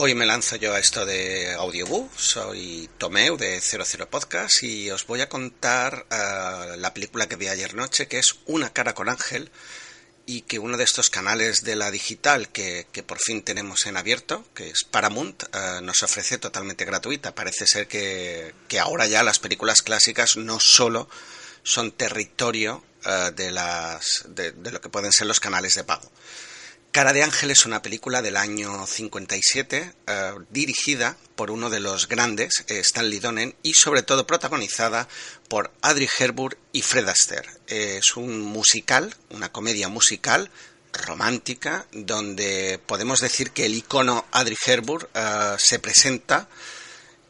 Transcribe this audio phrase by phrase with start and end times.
[0.00, 5.04] Hoy me lanzo yo a esto de Audiobook, soy Tomeu de 00 Podcast y os
[5.08, 9.08] voy a contar uh, la película que vi ayer noche, que es Una cara con
[9.08, 9.50] ángel,
[10.24, 13.96] y que uno de estos canales de la digital que, que por fin tenemos en
[13.96, 17.34] abierto, que es Paramount, uh, nos ofrece totalmente gratuita.
[17.34, 21.08] Parece ser que, que, ahora ya las películas clásicas no solo
[21.64, 26.08] son territorio uh, de, las, de lo que pueden ser los canales de pago.
[26.98, 32.08] Cara de Ángel es una película del año 57 eh, dirigida por uno de los
[32.08, 35.06] grandes, eh, Stanley Donen, y sobre todo protagonizada
[35.46, 37.48] por Adri Hepburn y Fred Astaire.
[37.68, 40.50] Eh, es un musical, una comedia musical
[40.92, 45.06] romántica, donde podemos decir que el icono Adri Hepburn
[45.56, 46.48] se presenta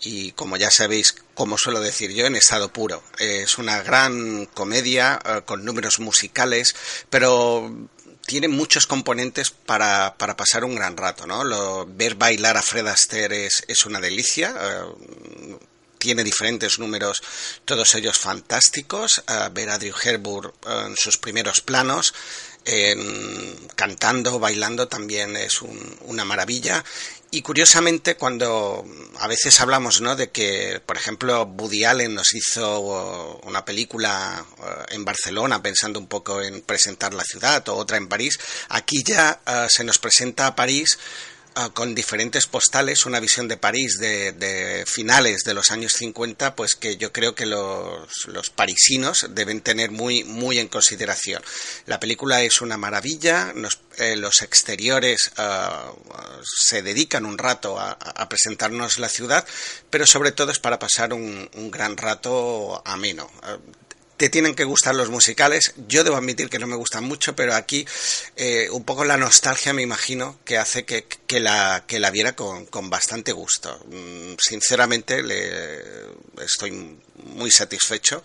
[0.00, 3.04] y como ya sabéis, como suelo decir yo, en estado puro.
[3.20, 6.74] Es una gran comedia con números musicales,
[7.08, 7.88] pero
[8.26, 11.44] tiene muchos componentes para, para, pasar un gran rato, ¿no?
[11.44, 14.54] Lo, ver bailar a Fred Astaire es, es una delicia.
[14.54, 15.58] Uh,
[15.98, 17.22] tiene diferentes números,
[17.64, 19.22] todos ellos fantásticos.
[19.28, 22.14] Uh, ver a Drew Hepburn uh, en sus primeros planos,
[22.64, 26.84] en, cantando, bailando, también es un, una maravilla.
[27.34, 28.84] Y curiosamente, cuando
[29.18, 30.16] a veces hablamos ¿no?
[30.16, 34.44] de que, por ejemplo, Woody Allen nos hizo una película
[34.90, 38.38] en Barcelona pensando un poco en presentar la ciudad o otra en París,
[38.68, 41.31] aquí ya uh, se nos presenta a París Uh,
[41.74, 46.96] con diferentes postales, una visión de París de, finales de los años 50, pues que
[46.96, 48.08] yo creo que los,
[48.54, 51.42] parisinos deben tener muy, muy en consideración.
[51.86, 53.52] La película es una maravilla,
[53.98, 55.94] eh, los exteriores uh,
[56.42, 59.46] se dedican un rato a, presentarnos la ciudad,
[59.90, 63.30] pero sobre todo es para pasar un, gran rato ameno.
[63.42, 63.82] Uh,
[64.22, 65.74] te tienen que gustar los musicales.
[65.88, 67.84] Yo debo admitir que no me gustan mucho, pero aquí
[68.36, 72.36] eh, un poco la nostalgia me imagino que hace que, que, la, que la viera
[72.36, 73.84] con, con bastante gusto.
[73.90, 75.80] Mm, sinceramente le,
[76.40, 78.22] estoy muy satisfecho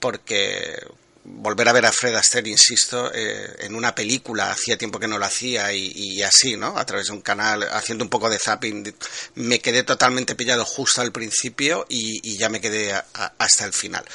[0.00, 0.78] porque
[1.24, 5.18] volver a ver a Fred Astaire, insisto, eh, en una película, hacía tiempo que no
[5.18, 6.78] lo hacía y, así, ¿no?
[6.78, 8.94] A través de un canal, haciendo un poco de zapping,
[9.34, 12.94] me quedé totalmente pillado justo al principio y, ya me quedé
[13.36, 14.06] hasta el final.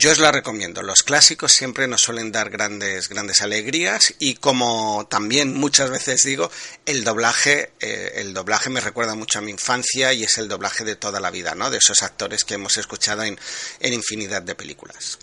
[0.00, 0.80] Yo os la recomiendo.
[0.82, 6.52] Los clásicos siempre nos suelen dar grandes, grandes alegrías y como también muchas veces digo,
[6.86, 10.84] el doblaje, eh, el doblaje me recuerda mucho a mi infancia y es el doblaje
[10.84, 11.68] de toda la vida, ¿no?
[11.68, 13.40] De esos actores que hemos escuchado en,
[13.80, 15.18] en infinidad de películas.